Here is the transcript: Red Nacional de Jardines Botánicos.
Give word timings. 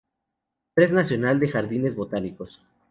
Red 0.75 0.93
Nacional 0.93 1.39
de 1.39 1.47
Jardines 1.49 1.93
Botánicos. 1.95 2.59